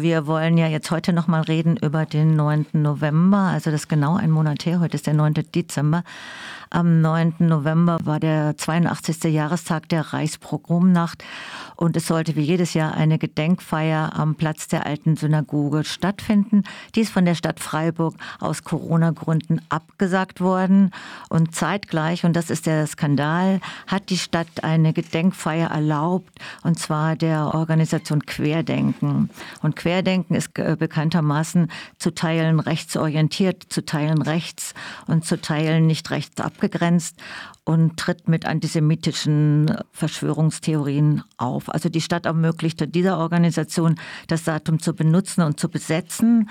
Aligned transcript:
Wir 0.00 0.26
wollen 0.26 0.58
ja 0.58 0.68
jetzt 0.68 0.90
heute 0.90 1.12
noch 1.12 1.26
mal 1.26 1.40
reden 1.40 1.76
über 1.76 2.06
den 2.06 2.36
9. 2.36 2.66
November, 2.72 3.38
also 3.38 3.70
das 3.70 3.82
ist 3.82 3.88
genau 3.88 4.16
ein 4.16 4.30
Monat 4.30 4.64
her, 4.64 4.80
heute 4.80 4.96
ist 4.96 5.06
der 5.06 5.14
9. 5.14 5.34
Dezember. 5.54 6.04
Am 6.70 7.00
9. 7.00 7.36
November 7.38 7.98
war 8.04 8.20
der 8.20 8.54
82. 8.56 9.24
Jahrestag 9.32 9.88
der 9.88 10.12
Reichspogromnacht 10.12 11.24
und 11.76 11.96
es 11.96 12.06
sollte 12.06 12.36
wie 12.36 12.42
jedes 12.42 12.74
Jahr 12.74 12.94
eine 12.94 13.18
Gedenkfeier 13.18 14.12
am 14.14 14.34
Platz 14.34 14.68
der 14.68 14.84
alten 14.84 15.16
Synagoge 15.16 15.84
stattfinden. 15.84 16.64
Die 16.94 17.00
ist 17.00 17.10
von 17.12 17.24
der 17.24 17.34
Stadt 17.34 17.60
Freiburg 17.60 18.16
aus 18.38 18.64
Corona-Gründen 18.64 19.62
abgesagt 19.70 20.42
worden 20.42 20.90
und 21.30 21.54
zeitgleich, 21.54 22.24
und 22.24 22.34
das 22.34 22.50
ist 22.50 22.66
der 22.66 22.86
Skandal, 22.86 23.60
hat 23.86 24.10
die 24.10 24.18
Stadt 24.18 24.62
eine 24.62 24.92
Gedenkfeier 24.92 25.70
erlaubt 25.70 26.38
und 26.64 26.78
zwar 26.78 27.16
der 27.16 27.54
Organisation 27.54 28.26
Querdenken. 28.26 29.30
Und 29.62 29.74
Querdenken 29.74 30.34
ist 30.34 30.52
bekanntermaßen 30.52 31.70
zu 31.98 32.14
Teilen 32.14 32.60
rechtsorientiert, 32.60 33.64
zu 33.70 33.86
Teilen 33.86 34.20
rechts 34.20 34.74
und 35.06 35.24
zu 35.24 35.40
Teilen 35.40 35.86
nicht 35.86 36.10
rechts 36.10 36.42
ab 36.42 36.57
abgegrenzt 36.58 37.16
und 37.64 37.96
tritt 37.96 38.28
mit 38.28 38.44
antisemitischen 38.44 39.76
Verschwörungstheorien 39.92 41.22
auf. 41.36 41.72
Also 41.72 41.88
die 41.88 42.00
Stadt 42.00 42.26
ermöglichte 42.26 42.88
dieser 42.88 43.18
Organisation, 43.18 43.94
das 44.26 44.44
Datum 44.44 44.80
zu 44.80 44.92
benutzen 44.94 45.42
und 45.42 45.60
zu 45.60 45.68
besetzen. 45.68 46.50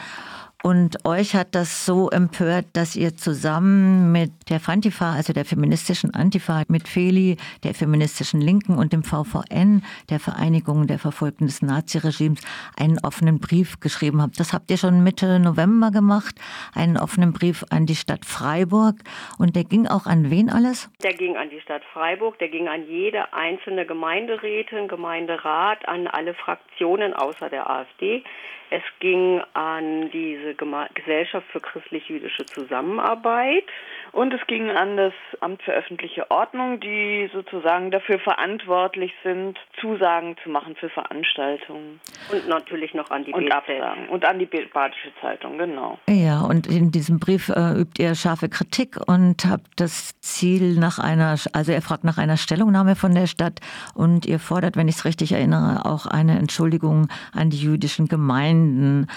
Und 0.64 1.06
euch 1.06 1.36
hat 1.36 1.54
das 1.54 1.86
so 1.86 2.10
empört, 2.10 2.66
dass 2.74 2.96
ihr 2.96 3.16
zusammen 3.16 4.12
mit 4.12 4.32
der 4.50 4.60
Fantifa, 4.60 5.14
also 5.14 5.32
der 5.32 5.46
feministischen 5.46 6.16
Antifa, 6.16 6.64
mit 6.68 6.88
Feli, 6.88 7.38
der 7.64 7.76
feministischen 7.76 8.42
Linken 8.42 8.76
und 8.76 8.92
dem 8.92 9.04
VVN, 9.04 9.84
der 10.10 10.20
Vereinigung 10.20 10.88
der 10.88 10.98
Verfolgten 10.98 11.46
des 11.46 11.62
Naziregimes, 11.62 12.42
einen 12.76 12.98
offenen 13.04 13.40
Brief 13.40 13.80
geschrieben 13.80 14.20
habt. 14.20 14.40
Das 14.40 14.52
habt 14.52 14.72
ihr 14.72 14.78
schon 14.78 15.04
Mitte 15.04 15.40
November 15.40 15.92
gemacht, 15.92 16.36
einen 16.74 16.98
offenen 16.98 17.34
Brief 17.34 17.64
an 17.70 17.86
die 17.86 17.96
Stadt 17.96 18.26
Freiburg. 18.26 18.96
Und 19.38 19.56
der 19.56 19.64
ging 19.64 19.86
auch 19.86 20.08
an 20.08 20.31
wen 20.31 20.50
alles? 20.50 20.90
Der 21.03 21.14
ging 21.14 21.38
an 21.38 21.52
die 21.52 21.62
Stadt 21.62 21.84
Freiburg, 21.94 22.40
der 22.40 22.50
ging 22.50 22.68
an 22.68 22.88
jede 22.88 23.31
einzelne 23.31 23.86
Gemeinderätin, 23.86 24.88
Gemeinderat, 24.88 25.88
an 25.88 26.08
alle 26.08 26.34
Fraktionen 26.34 27.14
außer 27.14 27.50
der 27.50 27.70
AfD. 27.70 28.24
Es 28.70 28.84
ging 29.00 29.42
an 29.54 30.10
diese 30.12 30.56
Gesellschaft 30.94 31.48
für 31.52 31.62
christlich-jüdische 31.62 32.46
Zusammenarbeit. 32.46 33.64
Und 34.11 34.33
es 34.33 34.45
ging 34.47 34.69
an 34.69 34.97
das 34.97 35.13
Amt 35.41 35.61
für 35.63 35.72
öffentliche 35.72 36.30
Ordnung, 36.31 36.80
die 36.80 37.30
sozusagen 37.33 37.91
dafür 37.91 38.19
verantwortlich 38.19 39.13
sind, 39.23 39.58
Zusagen 39.80 40.36
zu 40.44 40.50
machen 40.50 40.75
für 40.75 40.89
Veranstaltungen. 40.89 42.00
Und 42.31 42.47
natürlich 42.47 42.94
noch 42.94 43.11
an 43.11 43.25
die 43.25 43.33
und 43.33 43.52
Absagen. 43.52 44.09
Und 44.09 44.25
an 44.25 44.39
die 44.39 44.45
Badische 44.45 45.11
Zeitung, 45.22 45.58
genau. 45.58 46.00
Ja, 46.08 46.41
und 46.41 46.67
in 46.67 46.91
diesem 46.91 47.19
Brief 47.19 47.50
äh, 47.50 47.81
übt 47.81 48.02
ihr 48.02 48.16
scharfe 48.16 48.50
Kritik 48.50 48.97
und 49.08 49.45
habt 49.45 49.67
das 49.80 50.19
Ziel 50.22 50.80
nach 50.80 51.00
einer, 51.00 51.35
also 51.53 51.72
er 51.72 51.81
fragt 51.81 52.03
nach 52.03 52.17
einer 52.17 52.38
Stellungnahme 52.38 52.95
von 52.95 53.13
der 53.13 53.28
Stadt 53.28 53.59
und 53.94 54.25
ihr 54.25 54.39
fordert, 54.39 54.78
wenn 54.78 54.88
ich 54.88 54.95
es 54.95 55.05
richtig 55.05 55.31
erinnere, 55.33 55.85
auch 55.85 56.05
eine 56.05 56.38
Entschuldigung 56.38 57.08
an 57.33 57.50
die 57.50 57.61
jüdischen 57.61 58.08
Gemeinden. 58.08 59.08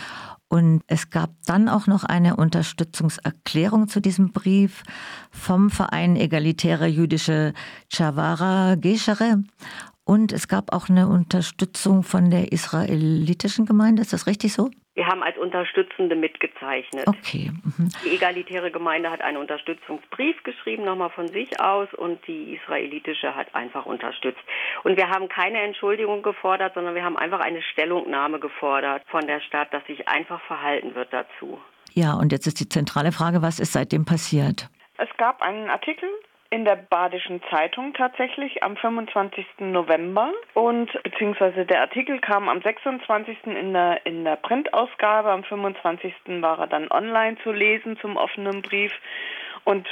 Und 0.52 0.82
es 0.88 1.10
gab 1.10 1.30
dann 1.46 1.68
auch 1.68 1.86
noch 1.86 2.02
eine 2.02 2.34
Unterstützungserklärung 2.34 3.86
zu 3.86 4.00
diesem 4.00 4.32
Brief 4.32 4.82
vom 5.30 5.70
Verein 5.70 6.16
Egalitäre 6.16 6.88
Jüdische 6.88 7.54
Chavara 7.88 8.74
Geshere. 8.74 9.44
Und 10.02 10.32
es 10.32 10.48
gab 10.48 10.72
auch 10.72 10.88
eine 10.88 11.06
Unterstützung 11.06 12.02
von 12.02 12.30
der 12.30 12.50
israelitischen 12.50 13.64
Gemeinde. 13.64 14.02
Ist 14.02 14.12
das 14.12 14.26
richtig 14.26 14.52
so? 14.52 14.70
Wir 14.94 15.06
haben 15.06 15.22
als 15.22 15.38
Unterstützende 15.38 16.16
mitgezeichnet. 16.16 17.06
Okay. 17.06 17.52
Mhm. 17.62 17.88
Die 18.04 18.10
egalitäre 18.10 18.72
Gemeinde 18.72 19.10
hat 19.10 19.20
einen 19.20 19.36
Unterstützungsbrief 19.36 20.42
geschrieben, 20.42 20.84
nochmal 20.84 21.10
von 21.10 21.28
sich 21.28 21.60
aus, 21.60 21.88
und 21.94 22.26
die 22.26 22.54
israelitische 22.54 23.36
hat 23.36 23.54
einfach 23.54 23.86
unterstützt. 23.86 24.40
Und 24.82 24.96
wir 24.96 25.08
haben 25.08 25.28
keine 25.28 25.60
Entschuldigung 25.60 26.22
gefordert, 26.22 26.74
sondern 26.74 26.94
wir 26.94 27.04
haben 27.04 27.16
einfach 27.16 27.40
eine 27.40 27.62
Stellungnahme 27.62 28.40
gefordert 28.40 29.04
von 29.06 29.26
der 29.26 29.40
Stadt, 29.40 29.72
dass 29.72 29.86
sich 29.86 30.08
einfach 30.08 30.40
verhalten 30.42 30.94
wird 30.94 31.12
dazu. 31.12 31.60
Ja, 31.92 32.14
und 32.14 32.32
jetzt 32.32 32.46
ist 32.46 32.58
die 32.60 32.68
zentrale 32.68 33.12
Frage, 33.12 33.42
was 33.42 33.60
ist 33.60 33.72
seitdem 33.72 34.04
passiert? 34.04 34.68
Es 34.98 35.08
gab 35.16 35.40
einen 35.40 35.70
Artikel 35.70 36.08
in 36.50 36.64
der 36.64 36.76
Badischen 36.76 37.40
Zeitung 37.48 37.94
tatsächlich 37.94 38.62
am 38.64 38.76
25. 38.76 39.46
November 39.60 40.32
und 40.54 40.90
beziehungsweise 41.04 41.64
der 41.64 41.80
Artikel 41.80 42.18
kam 42.18 42.48
am 42.48 42.60
26. 42.60 43.38
in 43.46 43.72
der, 43.72 44.04
in 44.04 44.24
der 44.24 44.36
Printausgabe, 44.36 45.30
am 45.30 45.44
25. 45.44 46.12
war 46.40 46.58
er 46.58 46.66
dann 46.66 46.90
online 46.90 47.36
zu 47.44 47.52
lesen 47.52 47.96
zum 48.00 48.16
offenen 48.16 48.62
Brief 48.62 48.92
und 49.64 49.86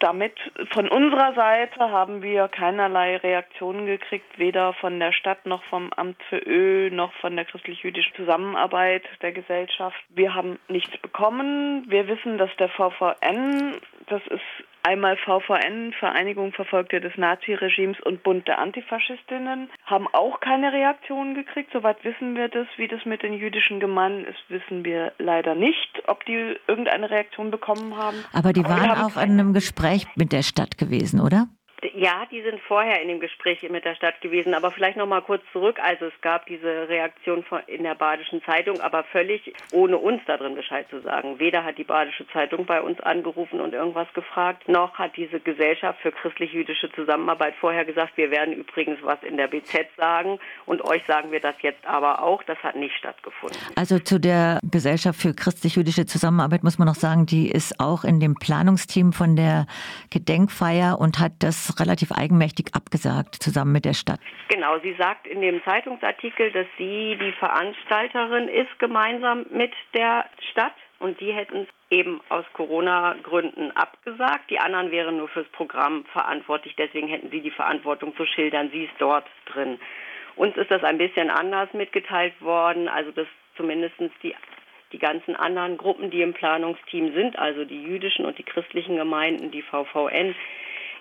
damit 0.00 0.38
von 0.72 0.88
unserer 0.88 1.32
Seite 1.34 1.80
haben 1.80 2.20
wir 2.20 2.48
keinerlei 2.48 3.16
Reaktionen 3.16 3.86
gekriegt, 3.86 4.38
weder 4.38 4.74
von 4.74 5.00
der 5.00 5.12
Stadt 5.12 5.46
noch 5.46 5.62
vom 5.64 5.90
Amt 5.94 6.22
für 6.28 6.38
Öl 6.38 6.90
noch 6.90 7.14
von 7.14 7.36
der 7.36 7.46
christlich-jüdischen 7.46 8.14
Zusammenarbeit 8.14 9.04
der 9.22 9.32
Gesellschaft. 9.32 9.96
Wir 10.10 10.34
haben 10.34 10.58
nichts 10.68 10.94
bekommen. 10.98 11.86
Wir 11.88 12.06
wissen, 12.06 12.36
dass 12.36 12.50
der 12.56 12.68
VVN, 12.68 13.78
das 14.08 14.20
ist 14.26 14.63
Einmal 14.86 15.16
VVN, 15.16 15.94
Vereinigung 15.98 16.52
Verfolgte 16.52 17.00
des 17.00 17.16
Naziregimes 17.16 17.98
und 18.00 18.22
Bund 18.22 18.46
der 18.46 18.58
Antifaschistinnen, 18.58 19.70
haben 19.86 20.06
auch 20.12 20.40
keine 20.40 20.74
Reaktionen 20.74 21.34
gekriegt. 21.34 21.70
Soweit 21.72 22.04
wissen 22.04 22.36
wir 22.36 22.48
das. 22.48 22.66
Wie 22.76 22.86
das 22.86 23.02
mit 23.06 23.22
den 23.22 23.32
jüdischen 23.32 23.80
Gemeinden 23.80 24.26
ist, 24.26 24.38
wissen 24.48 24.84
wir 24.84 25.12
leider 25.18 25.54
nicht, 25.54 26.02
ob 26.06 26.26
die 26.26 26.56
irgendeine 26.68 27.08
Reaktion 27.08 27.50
bekommen 27.50 27.96
haben. 27.96 28.18
Aber 28.34 28.52
die 28.52 28.62
waren 28.62 28.90
Aber 28.90 29.06
auch 29.06 29.16
in 29.16 29.32
einem 29.32 29.54
Gespräch 29.54 30.06
mit 30.16 30.32
der 30.32 30.42
Stadt 30.42 30.76
gewesen, 30.76 31.20
oder? 31.20 31.46
Ja, 31.96 32.26
die 32.30 32.42
sind 32.42 32.60
vorher 32.66 33.00
in 33.00 33.08
dem 33.08 33.20
Gespräch 33.20 33.62
mit 33.70 33.84
der 33.84 33.94
Stadt 33.94 34.20
gewesen. 34.20 34.54
Aber 34.54 34.72
vielleicht 34.72 34.96
noch 34.96 35.06
mal 35.06 35.22
kurz 35.22 35.42
zurück. 35.52 35.78
Also 35.80 36.06
es 36.06 36.20
gab 36.22 36.46
diese 36.46 36.88
Reaktion 36.88 37.44
in 37.68 37.84
der 37.84 37.94
Badischen 37.94 38.42
Zeitung, 38.42 38.80
aber 38.80 39.04
völlig 39.04 39.52
ohne 39.72 39.96
uns 39.98 40.20
da 40.26 40.36
drin 40.36 40.56
Bescheid 40.56 40.86
zu 40.90 41.00
sagen. 41.00 41.38
Weder 41.38 41.64
hat 41.64 41.78
die 41.78 41.84
Badische 41.84 42.26
Zeitung 42.28 42.66
bei 42.66 42.80
uns 42.80 43.00
angerufen 43.00 43.60
und 43.60 43.74
irgendwas 43.74 44.12
gefragt, 44.12 44.68
noch 44.68 44.94
hat 44.94 45.16
diese 45.16 45.38
Gesellschaft 45.38 46.00
für 46.00 46.10
christlich-jüdische 46.10 46.90
Zusammenarbeit 46.92 47.54
vorher 47.60 47.84
gesagt, 47.84 48.16
wir 48.16 48.30
werden 48.30 48.54
übrigens 48.54 48.98
was 49.02 49.22
in 49.22 49.36
der 49.36 49.46
BZ 49.46 49.86
sagen 49.96 50.38
und 50.66 50.82
euch 50.84 51.02
sagen 51.06 51.30
wir 51.30 51.40
das 51.40 51.54
jetzt 51.60 51.86
aber 51.86 52.22
auch. 52.22 52.42
Das 52.42 52.58
hat 52.58 52.74
nicht 52.74 52.96
stattgefunden. 52.96 53.56
Also 53.76 54.00
zu 54.00 54.18
der 54.18 54.58
Gesellschaft 54.68 55.20
für 55.20 55.32
christlich-jüdische 55.32 56.06
Zusammenarbeit 56.06 56.64
muss 56.64 56.78
man 56.78 56.88
noch 56.88 56.94
sagen, 56.96 57.26
die 57.26 57.50
ist 57.50 57.78
auch 57.78 58.02
in 58.04 58.18
dem 58.18 58.34
Planungsteam 58.34 59.12
von 59.12 59.36
der 59.36 59.66
Gedenkfeier 60.10 60.98
und 60.98 61.20
hat 61.20 61.32
das 61.38 61.78
relativ 61.84 62.12
eigenmächtig 62.12 62.74
abgesagt, 62.74 63.36
zusammen 63.36 63.72
mit 63.72 63.84
der 63.84 63.94
Stadt. 63.94 64.20
Genau, 64.48 64.78
sie 64.80 64.94
sagt 64.98 65.26
in 65.26 65.40
dem 65.40 65.62
Zeitungsartikel, 65.64 66.50
dass 66.52 66.66
sie 66.78 67.16
die 67.20 67.32
Veranstalterin 67.32 68.48
ist, 68.48 68.78
gemeinsam 68.78 69.46
mit 69.50 69.72
der 69.94 70.24
Stadt. 70.50 70.74
Und 71.00 71.20
die 71.20 71.32
hätten 71.32 71.62
es 71.62 71.68
eben 71.90 72.20
aus 72.30 72.44
Corona-Gründen 72.54 73.72
abgesagt. 73.72 74.48
Die 74.50 74.58
anderen 74.58 74.90
wären 74.90 75.18
nur 75.18 75.28
fürs 75.28 75.48
Programm 75.48 76.04
verantwortlich. 76.12 76.74
Deswegen 76.76 77.08
hätten 77.08 77.30
sie 77.30 77.40
die 77.40 77.50
Verantwortung 77.50 78.16
zu 78.16 78.24
schildern. 78.24 78.70
Sie 78.72 78.84
ist 78.84 78.94
dort 78.98 79.26
drin. 79.46 79.78
Uns 80.36 80.56
ist 80.56 80.70
das 80.70 80.82
ein 80.82 80.98
bisschen 80.98 81.30
anders 81.30 81.72
mitgeteilt 81.74 82.40
worden. 82.40 82.88
Also, 82.88 83.10
dass 83.10 83.26
zumindest 83.56 83.96
die 84.22 84.34
die 84.92 84.98
ganzen 84.98 85.34
anderen 85.34 85.76
Gruppen, 85.76 86.10
die 86.10 86.22
im 86.22 86.32
Planungsteam 86.32 87.12
sind, 87.14 87.36
also 87.36 87.64
die 87.64 87.82
jüdischen 87.82 88.24
und 88.24 88.38
die 88.38 88.44
christlichen 88.44 88.96
Gemeinden, 88.96 89.50
die 89.50 89.62
VVN, 89.62 90.36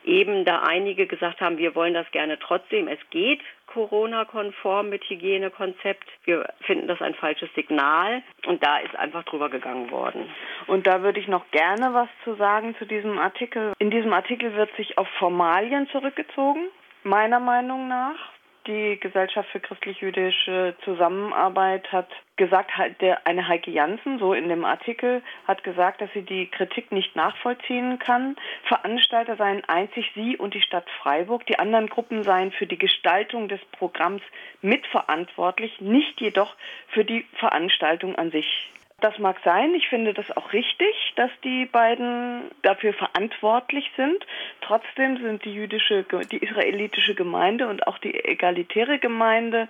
eben 0.03 0.45
da 0.45 0.61
einige 0.61 1.07
gesagt 1.07 1.41
haben, 1.41 1.57
wir 1.57 1.75
wollen 1.75 1.93
das 1.93 2.09
gerne 2.11 2.37
trotzdem. 2.39 2.87
Es 2.87 2.99
geht 3.09 3.41
Corona-konform 3.67 4.89
mit 4.89 5.03
Hygienekonzept. 5.09 6.07
Wir 6.25 6.47
finden 6.61 6.87
das 6.87 7.01
ein 7.01 7.15
falsches 7.15 7.49
Signal 7.55 8.21
und 8.45 8.63
da 8.65 8.77
ist 8.79 8.95
einfach 8.95 9.23
drüber 9.23 9.49
gegangen 9.49 9.89
worden. 9.91 10.29
Und 10.67 10.85
da 10.85 11.01
würde 11.01 11.19
ich 11.19 11.27
noch 11.27 11.49
gerne 11.51 11.93
was 11.93 12.09
zu 12.23 12.35
sagen 12.35 12.75
zu 12.77 12.85
diesem 12.85 13.17
Artikel. 13.17 13.73
In 13.79 13.89
diesem 13.89 14.13
Artikel 14.13 14.53
wird 14.55 14.75
sich 14.75 14.97
auf 14.97 15.07
Formalien 15.19 15.87
zurückgezogen, 15.89 16.67
meiner 17.03 17.39
Meinung 17.39 17.87
nach. 17.87 18.32
Die 18.65 18.97
Gesellschaft 18.97 19.49
für 19.49 19.59
christlich-jüdische 19.59 20.75
Zusammenarbeit 20.85 21.91
hat 21.91 22.07
gesagt, 22.37 22.71
der, 23.01 23.27
eine 23.27 23.45
Heike 23.47 23.69
Jansen, 23.69 24.19
so 24.19 24.33
in 24.33 24.47
dem 24.47 24.63
Artikel, 24.63 25.21
hat 25.45 25.65
gesagt, 25.65 25.99
dass 25.99 26.09
sie 26.13 26.21
die 26.21 26.47
Kritik 26.47 26.93
nicht 26.93 27.13
nachvollziehen 27.13 27.99
kann. 27.99 28.37
Veranstalter 28.63 29.35
seien 29.35 29.65
einzig 29.65 30.11
sie 30.15 30.37
und 30.37 30.53
die 30.53 30.61
Stadt 30.61 30.89
Freiburg. 31.01 31.45
Die 31.45 31.59
anderen 31.59 31.87
Gruppen 31.87 32.23
seien 32.23 32.53
für 32.53 32.65
die 32.65 32.77
Gestaltung 32.77 33.49
des 33.49 33.59
Programms 33.77 34.21
mitverantwortlich, 34.61 35.81
nicht 35.81 36.21
jedoch 36.21 36.55
für 36.87 37.03
die 37.03 37.25
Veranstaltung 37.33 38.15
an 38.15 38.31
sich. 38.31 38.72
Das 39.03 39.19
mag 39.19 39.35
sein. 39.43 39.75
Ich 39.75 39.89
finde 39.89 40.13
das 40.13 40.31
auch 40.37 40.53
richtig, 40.53 40.95
dass 41.17 41.29
die 41.43 41.65
beiden 41.65 42.43
dafür 42.61 42.93
verantwortlich 42.93 43.91
sind. 43.97 44.25
Trotzdem 44.61 45.17
sind 45.17 45.43
die 45.43 45.53
jüdische, 45.53 46.05
die 46.31 46.37
israelitische 46.37 47.13
Gemeinde 47.13 47.67
und 47.67 47.85
auch 47.85 47.97
die 47.97 48.15
egalitäre 48.15 48.99
Gemeinde 48.99 49.67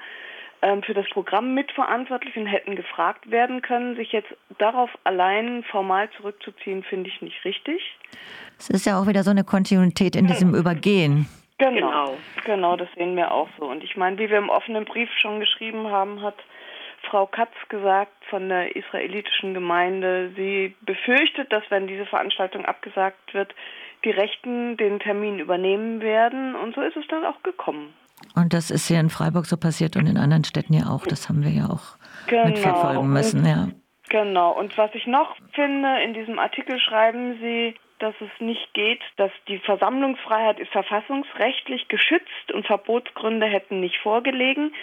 ähm, 0.62 0.84
für 0.84 0.94
das 0.94 1.10
Programm 1.10 1.56
mitverantwortlich 1.56 2.38
und 2.38 2.46
hätten 2.46 2.76
gefragt 2.76 3.32
werden 3.32 3.64
können. 3.64 3.96
Sich 3.96 4.12
jetzt 4.12 4.30
darauf 4.60 4.92
allein 5.04 5.64
formal 5.64 6.12
zurückzuziehen, 6.12 6.84
finde 6.84 7.10
ich 7.10 7.20
nicht 7.24 7.44
richtig. 7.44 7.82
Es 8.60 8.70
ist 8.70 8.86
ja 8.86 9.02
auch 9.02 9.08
wieder 9.08 9.24
so 9.24 9.32
eine 9.32 9.44
Kontinuität 9.44 10.16
in 10.16 10.28
diesem 10.28 10.54
Übergehen. 10.54 11.28
Genau, 11.58 11.80
genau, 11.80 12.18
genau, 12.46 12.76
das 12.76 12.90
sehen 12.96 13.16
wir 13.16 13.32
auch 13.32 13.50
so. 13.58 13.66
Und 13.66 13.84
ich 13.84 13.98
meine, 13.98 14.20
wie 14.20 14.30
wir 14.30 14.38
im 14.38 14.50
offenen 14.50 14.86
Brief 14.86 15.10
schon 15.18 15.40
geschrieben 15.40 15.88
haben, 15.88 16.22
hat 16.22 16.36
Frau 17.14 17.28
Katz 17.28 17.54
gesagt 17.70 18.26
von 18.32 18.50
der 18.50 18.76
israelitischen 18.76 19.54
Gemeinde, 19.54 20.32
sie 20.36 20.76
befürchtet, 20.82 21.54
dass 21.54 21.62
wenn 21.70 21.86
diese 21.86 22.08
Veranstaltung 22.08 22.66
abgesagt 22.66 23.36
wird, 23.36 23.54
die 24.04 24.10
Rechten 24.10 24.78
den 24.78 25.00
Termin 25.00 25.38
übernehmen 25.38 26.02
werden. 26.02 26.56
Und 26.56 26.74
so 26.74 26.82
ist 26.82 26.98
es 26.98 27.06
dann 27.10 27.24
auch 27.24 27.44
gekommen. 27.44 27.94
Und 28.36 28.52
das 28.56 28.72
ist 28.72 28.88
hier 28.88 29.00
in 29.00 29.12
Freiburg 29.12 29.46
so 29.46 29.58
passiert 29.58 29.96
und 29.96 30.08
in 30.08 30.18
anderen 30.18 30.44
Städten 30.44 30.74
ja 30.74 30.88
auch. 30.90 31.06
Das 31.06 31.30
haben 31.30 31.44
wir 31.44 31.52
ja 31.52 31.66
auch 31.66 31.98
genau. 32.26 32.48
mitverfolgen 32.48 33.14
müssen. 33.14 33.46
Ja. 33.46 33.68
Genau. 34.10 34.58
Und 34.58 34.76
was 34.80 34.90
ich 34.96 35.06
noch 35.06 35.36
finde, 35.52 36.02
in 36.02 36.16
diesem 36.16 36.40
Artikel 36.40 36.80
schreiben 36.80 37.38
Sie, 37.40 37.76
dass 38.00 38.16
es 38.20 38.42
nicht 38.42 38.74
geht, 38.74 39.02
dass 39.16 39.32
die 39.48 39.60
Versammlungsfreiheit 39.60 40.60
ist 40.60 40.72
verfassungsrechtlich 40.72 41.88
geschützt 41.88 42.52
und 42.54 42.66
Verbotsgründe 42.66 43.46
hätten 43.46 43.80
nicht 43.80 43.98
vorgelegen 43.98 44.74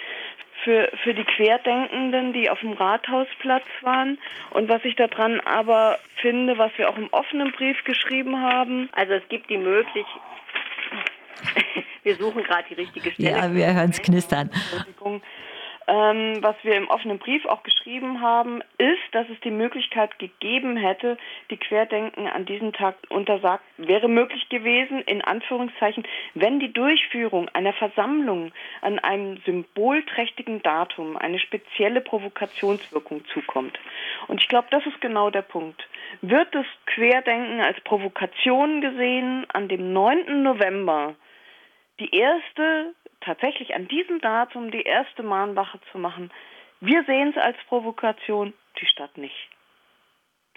für, 0.63 0.89
für 1.03 1.13
die 1.13 1.23
Querdenkenden, 1.23 2.33
die 2.33 2.49
auf 2.49 2.59
dem 2.59 2.73
Rathausplatz 2.73 3.65
waren. 3.81 4.17
Und 4.51 4.69
was 4.69 4.83
ich 4.83 4.95
daran 4.95 5.39
aber 5.41 5.97
finde, 6.17 6.57
was 6.57 6.71
wir 6.77 6.89
auch 6.89 6.97
im 6.97 7.09
offenen 7.11 7.51
Brief 7.51 7.83
geschrieben 7.83 8.41
haben. 8.41 8.89
Also 8.93 9.13
es 9.13 9.27
gibt 9.29 9.49
die 9.49 9.57
Möglichkeit, 9.57 10.21
wir 12.03 12.15
suchen 12.15 12.43
gerade 12.43 12.63
die 12.69 12.75
richtige 12.75 13.11
Stelle. 13.11 13.29
Ja, 13.29 13.53
wir 13.53 13.73
hören 13.73 13.89
es 13.89 14.01
knistern. 14.01 14.51
Ähm, 15.87 16.37
was 16.41 16.55
wir 16.63 16.75
im 16.75 16.89
offenen 16.89 17.17
Brief 17.17 17.45
auch 17.45 17.63
geschrieben 17.63 18.21
haben, 18.21 18.61
ist, 18.77 19.01
dass 19.13 19.27
es 19.29 19.39
die 19.41 19.51
Möglichkeit 19.51 20.19
gegeben 20.19 20.77
hätte, 20.77 21.17
die 21.49 21.57
Querdenken 21.57 22.27
an 22.27 22.45
diesem 22.45 22.71
Tag 22.71 22.95
untersagt, 23.09 23.63
wäre 23.77 24.07
möglich 24.07 24.47
gewesen, 24.49 25.01
in 25.01 25.21
Anführungszeichen, 25.23 26.03
wenn 26.35 26.59
die 26.59 26.71
Durchführung 26.71 27.49
einer 27.49 27.73
Versammlung 27.73 28.51
an 28.81 28.99
einem 28.99 29.37
symbolträchtigen 29.45 30.61
Datum 30.61 31.17
eine 31.17 31.39
spezielle 31.39 32.01
Provokationswirkung 32.01 33.25
zukommt. 33.33 33.79
Und 34.27 34.39
ich 34.41 34.47
glaube, 34.47 34.67
das 34.69 34.85
ist 34.85 35.01
genau 35.01 35.31
der 35.31 35.41
Punkt. 35.41 35.87
Wird 36.21 36.53
das 36.53 36.65
Querdenken 36.85 37.59
als 37.59 37.81
Provokation 37.81 38.81
gesehen 38.81 39.47
an 39.51 39.67
dem 39.67 39.93
9. 39.93 40.43
November, 40.43 41.15
die 41.99 42.15
erste 42.15 42.93
tatsächlich 43.21 43.73
an 43.75 43.87
diesem 43.87 44.19
Datum 44.19 44.71
die 44.71 44.83
erste 44.83 45.23
Mahnwache 45.23 45.79
zu 45.91 45.97
machen. 45.97 46.31
Wir 46.79 47.03
sehen 47.05 47.33
es 47.35 47.41
als 47.41 47.57
Provokation, 47.67 48.53
die 48.79 48.85
Stadt 48.85 49.17
nicht. 49.17 49.49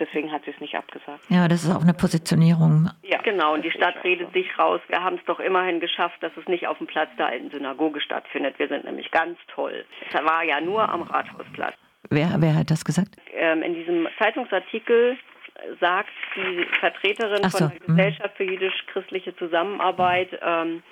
Deswegen 0.00 0.32
hat 0.32 0.44
sie 0.44 0.50
es 0.50 0.61
nicht 0.61 0.75
abgesagt. 0.75 1.20
Ja, 1.28 1.46
das 1.46 1.62
ist 1.62 1.70
auch 1.70 1.82
eine 1.82 1.94
Positionierung. 1.94 2.90
Ja, 3.02 3.22
genau. 3.22 3.55
Und 3.55 3.64
die 3.64 3.70
Stadt 3.70 3.94
redet 4.02 4.32
sich 4.32 4.58
raus. 4.58 4.81
Wir 4.88 5.05
haben 5.05 5.16
es 5.16 5.25
doch 5.25 5.38
immerhin 5.38 5.78
geschafft, 5.78 6.20
dass 6.20 6.32
es 6.37 6.49
nicht 6.49 6.66
auf 6.66 6.78
dem 6.78 6.88
Platz 6.88 7.11
der 7.16 7.26
alten 7.26 7.50
Synagoge 7.50 8.00
stattfindet. 8.00 8.58
Wir 8.58 8.66
sind 8.66 8.84
nämlich 8.84 9.12
ganz 9.12 9.38
toll. 9.55 9.84
Es 10.08 10.14
war 10.14 10.43
ja 10.43 10.61
nur 10.61 10.88
am 10.88 11.02
Rathausplatz. 11.02 11.75
Wer, 12.11 12.34
wer 12.38 12.56
hat 12.56 12.72
das 12.72 12.84
gesagt? 12.84 13.16
Ähm, 13.34 13.62
in 13.62 13.75
diesem 13.75 14.08
Zeitungsartikel 14.19 15.16
sagt 15.81 16.11
die 16.37 16.66
Vertreterin 16.81 17.49
so. 17.49 17.58
von 17.58 17.69
der 17.69 17.81
mhm. 17.81 17.96
Gesellschaft 17.96 18.37
für 18.37 18.44
jüdisch-christliche 18.44 19.37
Zusammenarbeit, 19.37 20.28
ähm, 20.43 20.82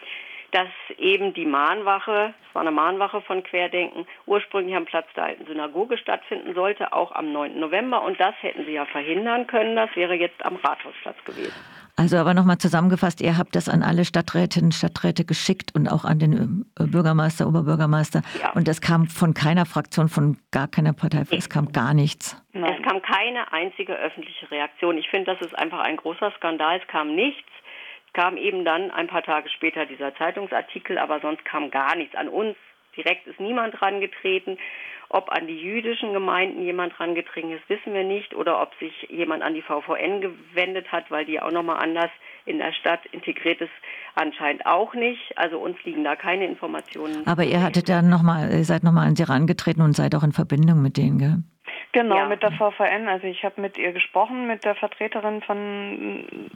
dass 0.52 0.69
eben 0.99 1.34
die 1.34 1.46
Mahnwache, 1.46 2.34
es 2.49 2.54
war 2.54 2.62
eine 2.62 2.70
Mahnwache 2.70 3.22
von 3.22 3.43
Querdenken, 3.43 4.06
ursprünglich 4.26 4.76
am 4.76 4.84
Platz 4.84 5.06
der 5.16 5.25
alten 5.25 5.46
Synagoge 5.46 5.96
stattfinden 5.96 6.54
sollte, 6.54 6.93
auch 6.93 7.12
am 7.12 7.32
9. 7.32 7.58
November. 7.58 8.02
Und 8.02 8.20
das 8.20 8.34
hätten 8.40 8.64
sie 8.66 8.72
ja 8.72 8.84
verhindern 8.84 9.46
können. 9.46 9.76
Das 9.76 9.90
wäre 9.96 10.14
jetzt 10.14 10.44
am 10.44 10.56
Rathausplatz 10.56 11.16
gewesen. 11.25 11.54
Also 11.96 12.16
aber 12.16 12.34
nochmal 12.34 12.58
zusammengefasst, 12.58 13.20
ihr 13.20 13.37
habt 13.37 13.54
das 13.54 13.69
an 13.69 13.82
alle 13.82 14.04
Stadträtinnen 14.04 14.69
und 14.69 14.72
Stadträte 14.72 15.25
geschickt 15.25 15.75
und 15.75 15.88
auch 15.88 16.04
an 16.04 16.19
den 16.19 16.64
äh, 16.78 16.84
Bürgermeister, 16.84 17.46
Oberbürgermeister. 17.46 18.22
Ja. 18.40 18.52
Und 18.52 18.66
es 18.69 18.81
kam 18.81 19.06
von 19.06 19.34
keiner 19.34 19.66
Fraktion, 19.66 20.08
von 20.08 20.38
gar 20.50 20.69
keiner 20.69 20.94
Partei, 20.94 21.25
es 21.31 21.50
kam 21.50 21.72
gar 21.72 21.93
nichts. 21.93 22.43
Nein. 22.52 22.76
Es 22.78 22.88
kam 22.88 23.00
keine 23.02 23.52
einzige 23.52 23.94
öffentliche 23.94 24.50
Reaktion. 24.50 24.96
Ich 24.96 25.08
finde, 25.08 25.34
das 25.34 25.46
ist 25.46 25.58
einfach 25.58 25.81
ein 25.81 25.96
großer 25.96 26.32
Skandal. 26.37 26.78
Es 26.81 26.88
kam 26.88 27.14
nichts 27.14 27.48
kam 28.12 28.37
eben 28.37 28.64
dann 28.64 28.91
ein 28.91 29.06
paar 29.06 29.23
Tage 29.23 29.49
später 29.49 29.87
dieser 29.87 30.14
Zeitungsartikel, 30.17 30.99
aber 30.99 31.20
sonst 31.20 31.44
kam 31.44 31.70
gar 31.70 31.97
nichts. 31.97 32.14
An 32.14 32.29
uns 32.29 32.56
direkt 32.97 33.26
ist 33.26 33.41
niemand 33.41 33.81
rangetreten. 33.81 34.59
Ob 35.09 35.31
an 35.31 35.47
die 35.47 35.61
jüdischen 35.61 36.14
Gemeinden 36.14 36.62
jemand 36.62 36.99
rangetreten 36.99 37.53
ist, 37.53 37.69
wissen 37.69 37.93
wir 37.93 38.05
nicht. 38.05 38.35
Oder 38.35 38.62
ob 38.62 38.75
sich 38.79 39.09
jemand 39.11 39.43
an 39.43 39.53
die 39.55 39.61
VVN 39.61 40.23
gewendet 40.23 40.91
hat, 40.91 41.11
weil 41.11 41.26
die 41.26 41.41
auch 41.41 41.50
nochmal 41.53 41.82
anders 41.82 42.11
in 42.47 42.59
der 42.59 42.73
Stadt 42.73 43.05
integriert 43.12 43.61
ist, 43.61 43.70
anscheinend 44.15 44.65
auch 44.65 44.94
nicht. 44.94 45.37
Also 45.37 45.58
uns 45.58 45.76
liegen 45.85 46.03
da 46.03 46.17
keine 46.17 46.47
Informationen. 46.47 47.26
Aber 47.26 47.44
ihr 47.44 47.62
hattet 47.62 47.91
dann 47.91 48.08
nochmal, 48.08 48.50
ihr 48.50 48.65
seid 48.65 48.85
nochmal 48.85 49.06
an 49.06 49.17
sie 49.17 49.25
rangetreten 49.25 49.82
und 49.82 49.94
seid 49.94 50.15
auch 50.15 50.23
in 50.23 50.32
Verbindung 50.32 50.81
mit 50.81 50.97
denen, 50.97 51.19
gell? 51.19 51.37
Genau, 51.93 52.17
ja. 52.17 52.26
mit 52.26 52.43
der 52.43 52.53
VVN. 52.53 53.06
Also 53.06 53.26
ich 53.26 53.44
habe 53.44 53.61
mit 53.61 53.76
ihr 53.76 53.93
gesprochen, 53.93 54.47
mit 54.47 54.65
der 54.65 54.75
Vertreterin 54.75 55.43
von 55.43 56.50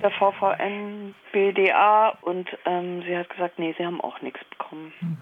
der 0.00 0.10
VVN 0.10 1.14
BDA 1.32 2.16
und 2.22 2.48
ähm, 2.64 3.02
sie 3.02 3.16
hat 3.16 3.28
gesagt, 3.30 3.58
nee, 3.58 3.74
sie 3.76 3.84
haben 3.84 4.00
auch 4.00 4.20
nichts 4.22 4.42
bekommen. 4.44 4.92
Mhm. 5.00 5.18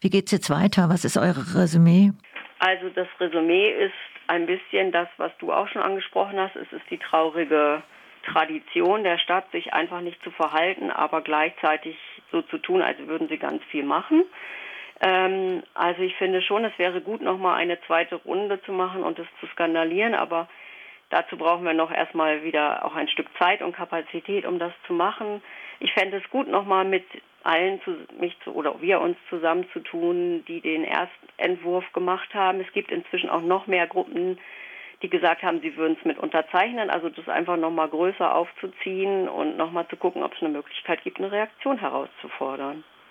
Wie 0.00 0.10
geht 0.10 0.26
es 0.26 0.32
jetzt 0.32 0.50
weiter? 0.50 0.88
Was 0.88 1.04
ist 1.04 1.16
eure 1.16 1.40
Resümee? 1.54 2.12
Also 2.60 2.88
das 2.90 3.08
Resümee 3.18 3.68
ist 3.68 3.94
ein 4.26 4.46
bisschen 4.46 4.92
das, 4.92 5.08
was 5.16 5.32
du 5.38 5.52
auch 5.52 5.68
schon 5.68 5.82
angesprochen 5.82 6.38
hast. 6.38 6.56
Es 6.56 6.70
ist 6.72 6.84
die 6.90 6.98
traurige 6.98 7.82
Tradition 8.24 9.04
der 9.04 9.18
Stadt, 9.18 9.50
sich 9.52 9.72
einfach 9.72 10.00
nicht 10.00 10.22
zu 10.22 10.30
verhalten, 10.30 10.90
aber 10.90 11.22
gleichzeitig 11.22 11.96
so 12.30 12.42
zu 12.42 12.58
tun, 12.58 12.82
als 12.82 12.98
würden 13.06 13.28
sie 13.28 13.38
ganz 13.38 13.62
viel 13.70 13.84
machen. 13.84 14.24
Ähm, 15.00 15.62
also 15.74 16.02
ich 16.02 16.14
finde 16.16 16.42
schon, 16.42 16.64
es 16.64 16.76
wäre 16.78 17.00
gut, 17.00 17.22
nochmal 17.22 17.56
eine 17.56 17.80
zweite 17.82 18.16
Runde 18.16 18.60
zu 18.62 18.72
machen 18.72 19.02
und 19.02 19.18
es 19.18 19.26
zu 19.40 19.46
skandalieren, 19.46 20.14
aber 20.14 20.48
dazu 21.10 21.36
brauchen 21.36 21.64
wir 21.64 21.74
noch 21.74 21.90
erstmal 21.90 22.42
wieder 22.42 22.84
auch 22.84 22.94
ein 22.94 23.08
Stück 23.08 23.28
Zeit 23.38 23.62
und 23.62 23.74
Kapazität, 23.74 24.46
um 24.46 24.58
das 24.58 24.72
zu 24.86 24.92
machen. 24.92 25.42
Ich 25.80 25.92
fände 25.92 26.16
es 26.18 26.30
gut, 26.30 26.48
nochmal 26.48 26.84
mit 26.84 27.04
allen 27.44 27.80
zu, 27.82 27.96
mich 28.18 28.36
zu, 28.44 28.52
oder 28.52 28.80
wir 28.80 29.00
uns 29.00 29.16
zusammenzutun, 29.30 30.44
die 30.46 30.60
den 30.60 30.84
Erstentwurf 30.84 31.84
gemacht 31.92 32.34
haben. 32.34 32.60
Es 32.60 32.72
gibt 32.72 32.90
inzwischen 32.90 33.30
auch 33.30 33.42
noch 33.42 33.66
mehr 33.66 33.86
Gruppen, 33.86 34.38
die 35.02 35.08
gesagt 35.08 35.42
haben, 35.42 35.60
sie 35.60 35.76
würden 35.76 35.96
es 35.98 36.04
mit 36.04 36.18
unterzeichnen, 36.18 36.90
also 36.90 37.08
das 37.08 37.28
einfach 37.28 37.56
nochmal 37.56 37.88
größer 37.88 38.34
aufzuziehen 38.34 39.28
und 39.28 39.56
nochmal 39.56 39.86
zu 39.88 39.96
gucken, 39.96 40.24
ob 40.24 40.34
es 40.34 40.42
eine 40.42 40.50
Möglichkeit 40.50 41.02
gibt, 41.04 41.18
eine 41.18 41.30
Reaktion 41.30 41.78
herauszufordern. 41.78 42.82